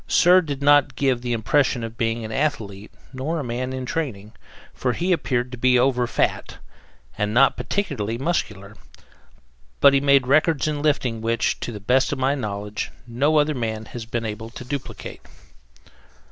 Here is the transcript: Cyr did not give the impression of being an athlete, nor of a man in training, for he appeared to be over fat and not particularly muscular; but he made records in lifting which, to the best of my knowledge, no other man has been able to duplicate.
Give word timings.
Cyr 0.07 0.41
did 0.41 0.63
not 0.63 0.95
give 0.95 1.21
the 1.21 1.31
impression 1.31 1.83
of 1.83 1.95
being 1.95 2.25
an 2.25 2.31
athlete, 2.31 2.91
nor 3.13 3.35
of 3.37 3.41
a 3.41 3.47
man 3.47 3.71
in 3.71 3.85
training, 3.85 4.33
for 4.73 4.93
he 4.93 5.11
appeared 5.11 5.51
to 5.51 5.59
be 5.59 5.77
over 5.77 6.07
fat 6.07 6.57
and 7.19 7.35
not 7.35 7.55
particularly 7.55 8.17
muscular; 8.17 8.75
but 9.79 9.93
he 9.93 10.01
made 10.01 10.25
records 10.25 10.67
in 10.67 10.81
lifting 10.81 11.21
which, 11.21 11.59
to 11.59 11.71
the 11.71 11.79
best 11.79 12.11
of 12.11 12.17
my 12.17 12.33
knowledge, 12.33 12.89
no 13.05 13.37
other 13.37 13.53
man 13.53 13.85
has 13.85 14.05
been 14.07 14.25
able 14.25 14.49
to 14.49 14.65
duplicate. 14.65 15.21